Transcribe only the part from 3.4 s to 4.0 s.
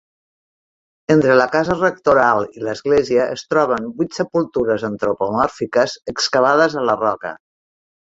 troben